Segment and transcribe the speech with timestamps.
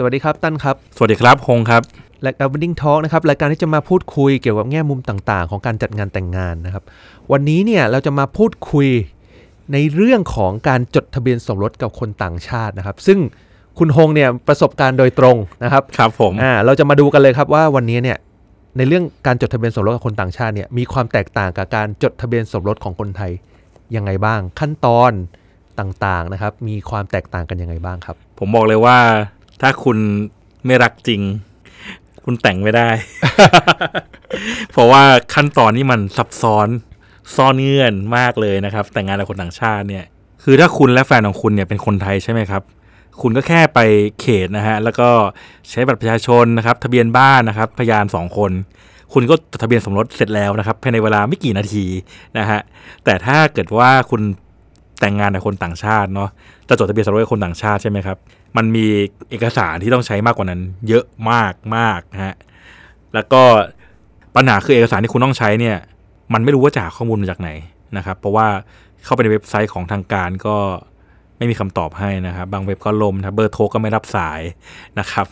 [0.00, 1.82] สวัสดีครับตั้นครับ สวัสดีครับฮงครับ
[2.26, 6.84] รายการ Wedding Talk นะครับรายการที่จะมาพูดคุยเกี่ยวกับแง่มุมต่างๆ ของการจัดงานแต่งงานนะครับ
[7.32, 8.88] วันนี้เนี่ยเราจะมาพูดคุย
[9.72, 13.18] ในเรื่องของการจดทะเบียนสมรสกับคนต่างชาตินะครับ ซึ่ง
[13.78, 18.18] คุณฮงเนี่ยประสบการณ์โดยตรงนะครับครับผมอ่าเราจะมาดูกันเลยครับว่าวันนี้เนี่ย
[18.76, 23.32] ในเรื่องการจดทะเบียนสมรสกับคนต่างชาติเนี่ยมีความแตกต่างกับการจดทะเบียนสมรสของคนไทย
[23.96, 25.12] ยังไงบ้าง ขั้นตอน
[25.78, 28.98] ต่างๆนะครับ มีความแตกต่างกันยังไงบ้างครับ ผมบอกเลยว่า
[29.60, 29.96] ถ้าคุณ
[30.66, 31.22] ไม่รักจริง
[32.24, 32.90] คุณแต่งไม่ได้
[34.72, 35.02] เพราะว่า
[35.34, 36.68] ขั้นตอนนี้มันซับซ้อน
[37.36, 40.04] ซ่อนเงื่อนมากเลยนะครับ แต่งงานกับคนต่างชาติเนี่ย
[40.44, 42.62] คือถ้าคุณและแฟนของคุณเนี่ยเป็นคนไทยใช่ไหมครับ
[43.20, 43.78] คุณก็แค่ไป
[44.20, 45.08] เขตนะฮะ แล้วก็
[45.70, 48.52] ใช้บัตรประชาชนนะครับ ทะเบียนบ้านนะครับ พยานสองคน
[49.12, 51.84] คุณก็จดทะเบียนสมรสเสร็จแล้วนะครับภายในเวลาไม่กี่นาที
[52.38, 52.60] นะฮะ
[53.04, 54.22] แต่ถ้าเกิดว่าคุณ
[55.00, 56.30] แต่งงานกับคนต่างชาติเนาะ
[56.68, 58.18] จะจดทะเบียนสมรสกับคนต่างชาติใช่ไหมครับ
[58.56, 58.86] มันมี
[59.30, 62.34] เอกสารที่ต้องใช้มากกว่านั้น เยอะมากมากนะฮะ
[63.14, 63.42] แล้วก็
[64.36, 65.76] ปัญหาคือเอกสารที่คุณต้องใช้เนี่ย
[66.32, 67.50] มันไม่รู้ว่าจะหาข้อมูลมาจากไหน
[67.96, 68.46] นะครับ เพราะว่า
[69.04, 70.56] เข้าไปในเว็บไซต์ของทางการก็
[71.38, 74.40] ไม่มีคำตอบให้นะครับ บางเว็บก็ล่มนะเบอร์โทรก็ไม่รับสาย
[74.98, 75.26] นะครับ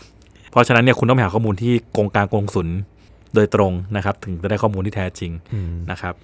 [0.50, 2.68] เพราะฉะนั้นเนี่ยคุณต้องไปหาข้อมูลที่กองการกองสุล
[3.34, 5.32] โดยตรงนะครับ ถึงจะได้ข้อมูลที่แท้จริง
[5.90, 6.14] นะครับ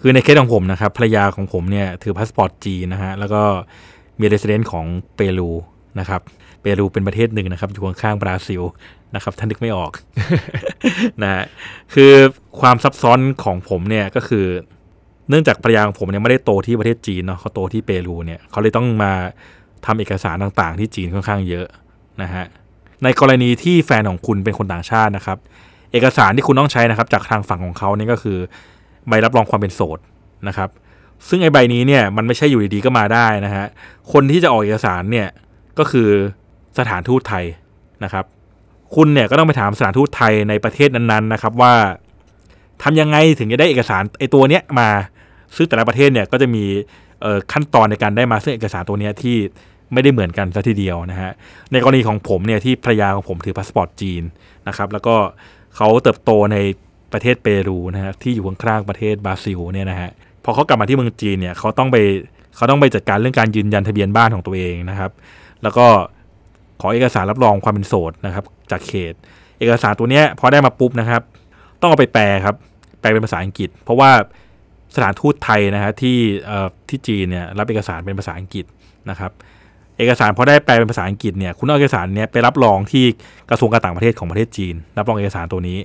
[0.00, 3.42] คือในเคสของผมนะครับภรรยาของผมเนี่ยถือพาสปอร์ตจีนนะฮะแล้วก็
[4.20, 5.50] มี resident ของเปรู
[6.00, 6.20] นะครับ
[6.60, 8.62] เปรูเป็นประเทศหนึ่งนะครับอยู่ข้างๆบราซิล
[9.14, 9.92] นะครับถ้านึกไม่ออก
[11.22, 11.44] นะฮะ
[11.94, 12.12] คือ
[12.60, 14.46] ความซับซ้อนของผมเนี่ยก็คือ
[15.28, 19.12] เนื่องจากภรรยาของผมเนี่ยไม่ได้โตที่ประเทศจีนเนาะเขาโตที่เปรูเนี่ยเขาเลยต้องมา
[19.86, 21.66] ทำเอกสารต่างๆ ที่จีนค่อนข้างเยอะ
[22.22, 22.44] นะฮะ
[23.04, 25.38] ในกรณีที่แฟนของคุณเป็นคนต่างชาตินะครับ
[25.92, 28.38] เอกสารที่คุณต้องใช้นะครับ จากทางฝั่งของเขาเนี่ยก็คือ
[29.08, 29.98] ใบรับรองความเป็นโสด
[30.48, 30.68] นะครับ
[31.28, 33.66] ซึ่งไอ้ใบนี้เนี่ยมันไม่ใช่อยู่ดีๆก็มาได้นะฮะ
[34.12, 35.28] คนที่จะออกเอกสารเนี่ย
[35.78, 36.08] ก็คือ
[36.78, 37.44] สถานทูตไทย
[38.04, 38.24] นะครับ
[38.94, 41.74] คุณเนี่ยก็ต้องไปถามสถานทูตไทยในประเทศนั้นๆนะครับว่า
[42.82, 44.88] ทำยังไงถึงจะได้เอกสารไอ้ตัวเนี้ยมา
[45.56, 46.64] ซึ่งแต่ละประเทศเนี่ยก็จะมี
[47.52, 49.36] ขั้นตอนในการได้มาซึ่งเอกสารตัวเนี้ยที่
[49.92, 51.30] ไม่ได้เหมือนกันซะทีเดียวนะฮะ
[51.72, 54.22] ในกรณีของผมเนี่ยที่ภรรยาของผมถือพาสปอร์ตจีน
[54.68, 55.16] นะครับแล้วก็
[55.76, 56.56] เขาเติบโตใน
[57.14, 60.10] ประเทศเปรูนะฮะที่อยู่ข้างๆประเทศบราซิลเนี่ยนะฮะ
[60.44, 61.96] พอเขากลับมาที่เมืองจีนเนี่ยเขาต้องไป
[62.56, 65.10] เขาต้องไปจัดการเรื่องการยืนยันทะเบียนบ้านของตัวเองนะครับ
[65.62, 65.86] แล้วก็
[66.80, 69.14] ขอเอกสารรับรองความเป็นโสดนะครับ จากเขต
[69.58, 71.22] เอกสารตัวเนี้ยพอได้มาปุ๊บนะครับ
[71.80, 72.54] ต้องเอาไปแปลครับ
[73.00, 74.10] แปลเป็นภาษาอังกฤษ เพราะว่า
[74.94, 76.18] สถานทูตไทยนะฮะที่
[76.88, 78.64] ที่จีนเนี่ยรับเอกสารเป็นภาษาอังกฤษ
[79.10, 79.30] นะครับ
[79.98, 83.04] เอกสารพอได้แปลเป็นภาษาอังกฤษเนี่ยคุณเอาเอกสารเนี้ยไปรับรองที่
[83.50, 85.78] กระทรวงการต่างประเทศของประเทศจีน รับรองเอกสารตัวนี้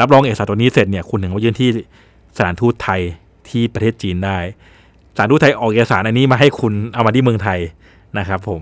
[0.00, 1.68] รับรองเอกสารตัวนี้เสร็จเนี่ยคุณถึงมายื่นที่
[2.36, 3.00] สถานทูตไทย
[3.48, 4.38] ที่ประเทศจีนได้
[5.14, 7.58] สถานทูตไทยออกเอกสารอันนี้มาให้คุณเอามาที่เมืองไทย
[8.18, 8.60] นะครับ ผม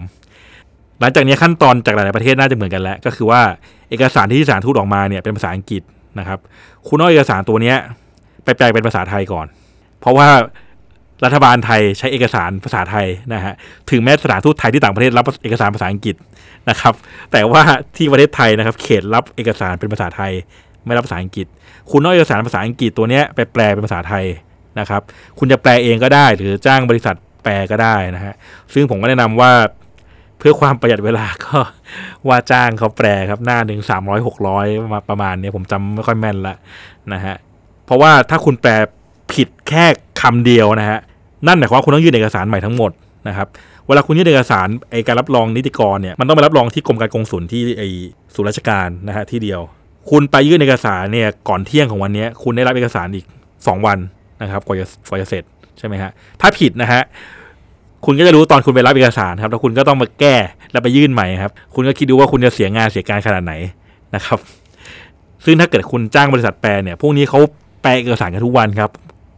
[1.01, 3.41] หลังจากนี้ขั้นตอนจากหลาย ๆ ประเทศน่าจะเหมือนกันแล้ว ก็คือว่า
[3.91, 5.83] เอกสารที่สถานทูตออกมาเนี่ยเป็นภาษาอังกฤษ
[6.19, 6.39] นะครับ
[6.89, 7.77] คุณเอาเอกสารตัวเนี้ย
[8.45, 9.47] ไปแปลเป็นภาษาไทยก่อน
[10.01, 10.29] เพราะว่า
[11.25, 13.55] รัฐบาลไทยใช้เอกสารภาษาไทยนะฮะ
[13.91, 16.17] ถึงแม้สถานทูตไทยที่ต่างประเทศรับเอกสารภาษาอังกฤษ
[16.71, 16.95] นะครับ
[17.33, 17.63] แต่ว่า
[17.97, 20.33] ที่ประเทศไทยนะครับ เขตรับเอกสารเป็นภาษาไทย
[20.87, 21.47] ไม่รับภาษาอังกฤษ
[21.91, 24.25] คุณเอาเอกสารภาษาอังกฤษตัวนี้ไปแปลเป็นภาษาไทย
[24.81, 25.03] นะครับ
[25.39, 28.35] คุณจะแปลเองก็ได้ หรือจ้างบริษัทแปลก็ได้นะฮะ
[28.75, 29.53] ซึ่งผมก็แนะนำว่า
[30.39, 31.57] เพื่อความประหยัดเวลาก็
[32.29, 34.67] ว่าจ้างเขาแปลครับหน้าหนึ่งสามร้อยหกร้อย
[35.11, 36.57] ประมาณนี้ผมจำไม่ค่อยแม่นละ
[37.13, 37.37] นะฮะ
[37.87, 38.73] เพราะว่าถ้าคุณแปล
[39.35, 39.85] ผิดแค่
[40.21, 40.99] คำเดียวนะฮะ
[41.47, 42.91] นั่นหมายความว่าคุณต้องยื่นเอกสารใหม่ทั้งหมด
[43.29, 43.49] นะครับ
[43.87, 47.83] เวลาคุณยื่นเอกสารไอการรับรองนิติกรเนี่ยมันต้องไปรับรองที่กรมการกงสุลที่ไอ
[48.35, 49.61] ศูนย์ราชการนะฮะที่เดียว
[50.10, 53.26] คุณไปยื่นเอกสารเนี่ยก่อนเที่ยงของวันนี้คุณได้รับเอกสารอีก
[53.56, 53.98] 2 วัน
[54.43, 55.44] นะครับกว่าจะกว่าจะเสร็จ
[55.78, 56.10] ใช่ไหมฮะ
[56.41, 57.03] ถ้าผิดนะฮะ
[58.04, 60.37] คุณก็จะรู้ตอนคุณไปรับเอกสารครับแล้วคุณก็ต้องมาแก้
[60.72, 63.54] แล้วไปยื่นใหม่ครับ คุณก็คิดดูว่าคุณจะเสียงานเสียการขนาดไหน
[64.15, 64.39] นะครับ
[65.45, 67.41] ซึ่งถ้าเกิดคุณจ้างบริษัทแปลเนี่ย พวกนี้เขา
[67.83, 68.91] แปลเอกสารกันทุกวันครับ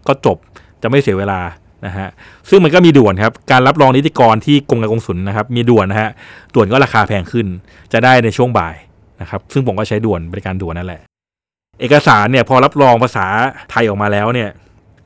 [0.08, 0.36] ก็จบ
[0.82, 1.40] จะไม่เสียเวลา
[1.86, 2.08] นะฮะ
[2.48, 6.10] ซึ่งมันก็มีด่วนครับ การรับรองนิติกรที่กรมการกงสุลนะครับ มีด่วนนะฮะ
[6.54, 7.46] ด่วนก็ราคาแพงขึ้น
[7.92, 8.74] จะได้ในช่วงบ่าย
[9.22, 11.00] นะครับซึ่งผมก็ใช้ด่วนบริการด่วนนั่นแหละ
[11.80, 13.26] เอกสารเนี่ยพอรับรองภาษา
[13.70, 14.48] ไทยออกมาแล้วเนี่ย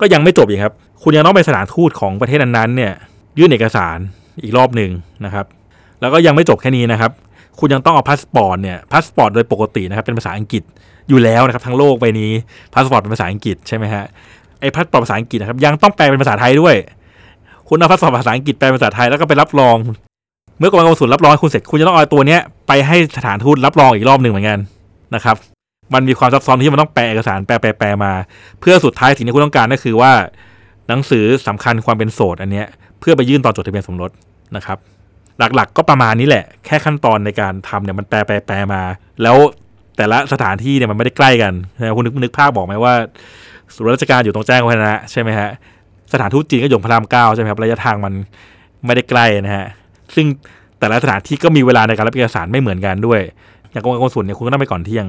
[0.01, 2.93] ก็ยังไม่จบอีกครับ คุณยังต้องไปสถานทูตของประเทศนั้นๆเนี่ย
[3.39, 3.99] ยื่นเอกสาร
[4.43, 4.91] อีกรอบหนึ่ง
[5.25, 5.47] นะครับ
[6.01, 7.11] แล้วก็ยังไม่จบแค่นี้นะครับ
[7.59, 10.63] คุณยังต้องเอาพาสปอร์ตเนี่ยพาสปอร์ตโดยปกตินะครับเป็นภาษาอังกฤษ
[11.09, 12.31] อยู่แล้วนะครับ ทั้งโลกใบนี้
[12.75, 14.05] พาสปอร์ตเป็นภาษาอังกฤษใช่ไหมฮะ
[14.61, 16.75] ไอ้พาสปอร์ตภาษาอังกฤษนะครับยังต้องแปลเป็นภาษาไทยด้วย
[17.69, 19.77] คุณเอาพาสปอร์ตภาษาอังกฤษแปลเป็นภาษาไทยแล้วก็ไปรับรอง
[20.59, 24.59] เมื่อกรมการกงสุลรับรองให้คุณเสร็จคุณจะต้องเอาตัวเนี้ยไปให้สถานทูตรับรองอีกรอบหนึ่งเหมือนกัน
[25.15, 25.37] นะครับ
[25.95, 28.13] มันมีความซับซ้อนที่มันต้องแปลเอกสารแปลแปลแปลมา
[28.61, 30.13] เพื่อสุดท้ายสิ่งที่คุณต้องการก็คือว่า
[30.89, 32.67] หนังสือสำคัญความเป็นโสดอันเนี้ย
[33.01, 34.11] เพื่อไปยื่นตอนจดทะเบียนสมรส
[34.57, 34.79] นะครับ
[35.39, 38.83] หลักๆ ก็ประมาณนี้แหละ แค่ขั้นตอนในการทำเนี่ยมันแปลแปลแปลมา
[39.23, 39.37] แล้ว
[39.97, 42.95] แต่ละสถานที่เนี่ยมันไม่ได้ใกล้กันนะคุณนึกนึกภาพบอกไหมว่า
[43.75, 45.51] ส่วนราชการอยู่ตรงแจ้งวัฒนะใช่ไหมฮะ
[46.13, 48.13] สถานทูตจีนก็อยู่พระรามเก้าใช่ไหมครับระยะทางมัน
[48.87, 49.67] ไม่ได้ใกล้นะฮะ
[50.15, 50.27] ซึ่ง
[50.79, 53.21] แต่ละสถานที่ก็มีเวลาในการรับเอกสารไม่เหมือนกันด้วย
[53.71, 55.07] อย่างกรมการกงสุลเนี่ยคุณก็ต้องไปก่อนเที่ยง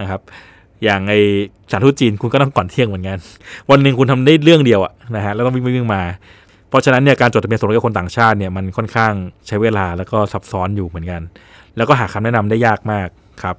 [0.00, 0.20] นะครับ
[0.84, 1.14] อย่างไอ
[1.70, 3.18] สถานทูตจีนคุณก็ต้องก่อนเที่ยงเหมือนกัน
[3.70, 6.02] วันหนึ่งคุณทำได้เรื่องเดียวอะนะฮะแล้วต้องวิ่งวิ่งมา
[6.68, 9.12] เพราะฉะนั้นเนี่ยการจดทะเบียนสมรสกับคนต่างชาติเนี่ยมันค่อนข้าง
[9.46, 11.20] ใช้เวลาแล้วก็ซับซ้อนอยู่เหมือนกัน
[11.76, 13.08] แล้วก็หาคำแนะนำได้ยากมาก
[13.42, 13.56] ครับ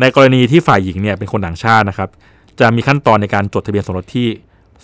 [0.00, 2.08] ในกรณีที่ฝ่ายหญิงเนี่ยเป็นคนต่างชาตินะครับ
[2.60, 4.26] จะมีขั้นตอนในการจดทะเบียนสมรสที่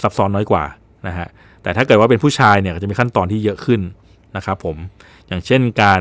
[0.02, 0.64] ซับซ้อนน้อยกว่า
[1.08, 1.28] นะฮะ
[1.62, 3.80] แต่ถ้าเกิดว่าเป็นผู้ชายเนี่ยจะมีขั้นตอนที่เยอะขึ้น
[4.36, 4.76] นะครับผม
[5.28, 6.00] อย่างเช่นการ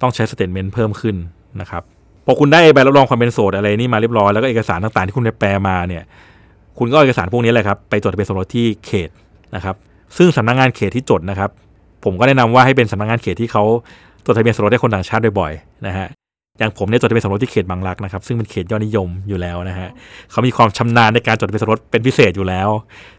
[0.00, 1.16] ต้องใช้ statement เพิ่มขึ้น
[1.60, 1.82] นะครับ
[2.26, 6.02] พอคุณได้ใบรับรองความเป็นโสดอะไรนี่มาเรียบร้อยแล้วก็เอกสารต่างๆที่คุณได้แปลมาเนี่ย
[6.78, 9.10] คุณก็เอาเอกสารพวกนี้แหละครับไปจดทะเบียนสมรสที่เขต
[9.54, 9.76] นะครับ
[10.16, 11.50] ซึ่งสำนักงานเขตที่จดนะครับ
[12.04, 13.64] ผมก็แนะนำว่าให้เป็นสำนักงานเขตที่เขา
[14.26, 16.06] จดทะเบียนสมรสให้คนต่างชาติบ่อยๆนะฮะ
[16.58, 19.88] อย่างผมเนี่ยจดทะเบียนสมรสที่เขตบางรักนะครับซึ่งเป็นเขตยอดนิยมอยู่แล้วนะฮะ
[20.30, 22.68] เขามีความชำนาญในการจดทะเบียนสมรสเป็นพิเศษอยู่แล้ว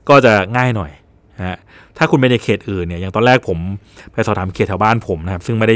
[0.09, 0.91] ก็จะง่ายหน่อย
[1.45, 1.57] ฮะ
[1.97, 3.57] ถ้าคุณไปในเขตอื่นเนี่ยอย่างตอนแรกผม
[4.11, 5.75] ไปสอบถามเขตแถวบ้านผมนะครับ ซึ่งไม่ได้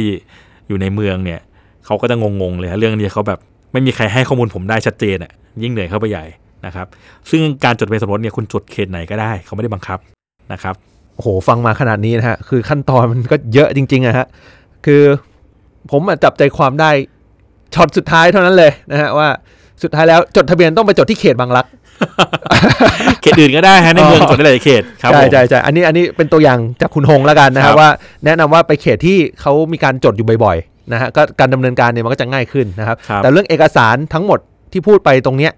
[0.68, 1.40] อยู่ในเมืองเนี่ย
[1.86, 3.40] เขาก็จะงงๆเลยเรื่องนี้เขาแบบ
[3.72, 5.32] ไม่มีใครให้ข้อมูลผมได้ชัดเจนอะ
[5.64, 6.26] ยิ่งเหนื่อยเข้าไปใหญ่
[6.66, 6.88] นะครับ
[7.30, 10.00] ซึ่งการจดทะเบียนสมรสเนี่ยคุณจดเขตไหนก็ได้เขาไม่ได้บังคับ
[10.54, 10.76] นะครับ
[11.16, 14.28] โอ้โหฟังมาขนาดนี้นะฮะคือขั้นตอนมันก็เยอะจริงๆอะฮะ
[14.86, 15.02] คือ
[15.92, 16.92] ผมจับใจความได้
[17.76, 19.30] ช็อตสุดท้ายเท่านั้นเลยนะฮะว่า
[19.84, 21.66] สุดท้ายแล้วจดทะเบียนต้องไปจดที่เขตบางรัก
[23.22, 27.90] เขตอื่นก็ได้ฮะในเมืองจดได้หลายเขตครับใช่ผมใช่ใช่อันนี้อันนี้เป็นตัวอย่างจากคุณฮงแล้วกันนะครัฮะบว่า
[28.26, 34.40] แนะนำว่าไปเขตที่เขามีการจดอยู่บ่อยๆนะฮะก็การดำเนินการเนี่ยมันก็จะง่ายขึ้นนะครับครับ แต่เรื่องเอกสารทั้งหมด
[34.72, 35.52] ที่พูดไปตรงเนี้ย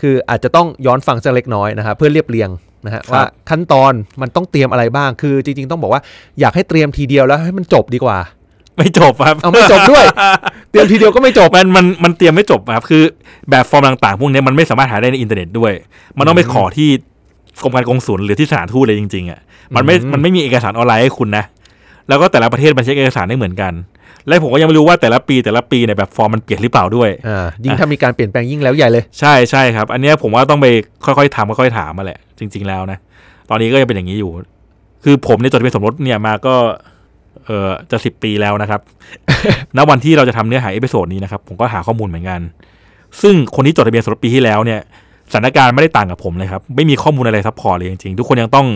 [0.00, 2.50] คืออาจจะต้องย้อนฟังสักเล็กน้อยนะครับเพื่อเรียบเรียง
[2.86, 6.02] นะฮะว่าขั้นตอนมันต้องเตรียมอะไรบ้าง คือจริง ๆ ต้องบอกว่า
[6.40, 8.18] อยากให้เตรียมทีเดียวแล้วให้มันจบดีกว่า
[8.76, 10.04] ไม่จบครับเอาไม่จบด้วย
[10.70, 13.02] เตรียมทีเดียวก็ไม่จบมันมันมันเตรียมไม่จบครับคือ
[13.50, 15.72] แบบฟอร์มต่างๆ พวกนี้มันไม่สามารถหาได้ในอินเทอร์เน็ตด้วย
[16.18, 16.88] มันต้องไปขอที่
[17.62, 19.40] กรมการกงสุลหรือที่สถานทูตเลยจริงๆอะ
[19.76, 21.44] มันไม่อืมมันไม่มีเอกสารออนไลน์ให้คุณนะ
[22.08, 23.72] แล้วก็แต่ละประเทศมันใช้เอกสารไม่เหมือนกัน
[24.26, 30.66] และผมก็ยังไม่รู้ว่าแต่ละปีแต่ละปีเนี่ยแบบฟอร์มมันเปลี่ยนหรือเปล่าด้วยอ่ายิ่งถ้ามีการเปลี่ยนแปลงยิ่งแล้วใหญ่เลย ใช่ใช่ครับ อันเนี้ยผมว่าต้องไป
[31.04, 32.98] ค่อยๆทำค่อยๆถามมาแหละ จริง ๆแล้วนะ
[33.50, 34.30] ตอนนี้ก็ยังเป็นอย่างนี้อยู่
[35.04, 36.54] คือผมเนี่ยจดทะเบียนสมรสเนี่ยมาก็
[37.46, 38.80] เออจะสิบปีแล้วนะครับ
[39.76, 42.40] ณวันที่เราจะทำเนื้อหา episode นี้นะครับ ผมก็หาข้อมูลเหมือนกัน
[43.22, 44.80] ซึ่งคนที่จดทะเบียนสมรสปีที่แล้วเนี่ย
[45.30, 48.66] สถานการณ์ไม่ได้ต่างกับผมเลยครับ ไม่มีข้อมูลอะไร support เลยจริงๆ ทุกคนยังต้อง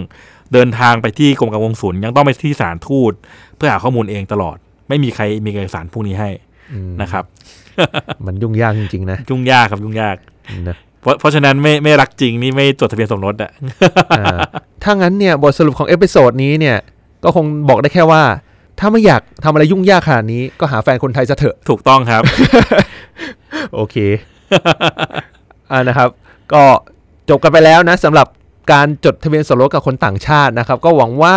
[0.52, 3.12] เดินทางไปที่กรมการกงสุลยังต้องไปที่สถานทูต
[3.56, 4.56] เพื่อหาข้อมูลเองตลอด
[4.88, 6.28] ไม่มีใครมีเอกสารพวกนี้ให้
[6.72, 7.24] อืมนะครับ
[8.26, 10.16] มันยุ่งยากจริงๆนะยุ่งยากครับยุ่งยาก
[10.68, 13.50] นะเพราะเพราะฉะนั้นไม่ไม่รักจริงนี่ไม่จดทะเบียนสมรสอะ
[14.18, 14.36] อ่า
[14.82, 16.76] ถ้างั้นเนี่ยบทสรุปของ episode นี้เนี่ย
[17.24, 18.22] ก็คงบอกได้แค่ว่า
[18.80, 22.22] ถ้าไม่อยากทำอะไรยุ่งยากขนาดนี้ก็หาแฟนคนไทยซะเถอะถูกต้องครับ
[23.74, 23.96] โอเค
[25.70, 26.08] อ่านะครับ
[26.52, 26.62] ก็
[27.30, 28.26] จบกันไปแล้วนะสำหรับ
[28.72, 31.36] การจดทะเบียนสมรสกับคนต่างชาตินะครับ ก็หวังว่า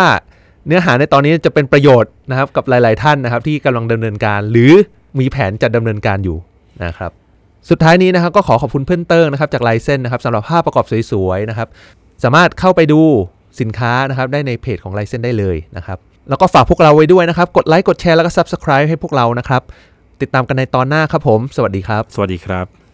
[0.66, 4.72] เนื้อหาในตอนนี้จะเป็นประโยชน์นะครับกับหลาย ๆ ท่านนะครับ ที่กำลังดำเนินการ หรือ
[5.18, 6.36] มีแผนจะดำเนินการอยู่
[6.84, 7.10] นะครับ
[7.70, 11.68] สุดท้ายนี้นะครับก็ขอขอบคุณเพื่อนเติ้งนะครับจากไลเซนนะครับสำหรับภาพประกอบสวย ๆ นะครับ
[12.24, 13.02] สามารถเข้าไปดู
[13.60, 15.98] สินค้านะครับได้ในเพจของไลเซนได้เลยนะครับ
[16.28, 19.62] แล้วก็ฝากพวกเราไว้ด้วยนะครับ กดไลค์กดแชร์แล้วก็ Subscribe ให้พวกเรานะครับ
[20.20, 22.87] ติดตามกันในตอนหน้าครับผม สวัสดีครับ สวัสดีครับ